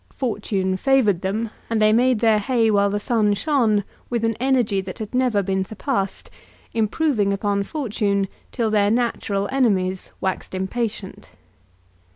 [0.09, 4.81] Fortune favoured them, and they made their hay while the sun shone with an energy
[4.81, 6.31] that had never been surpassed,
[6.73, 11.29] improving upon Fortune, till their natural enemies waxed impatient.